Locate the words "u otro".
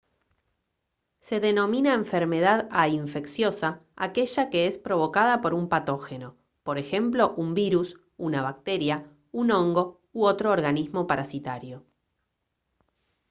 10.11-10.49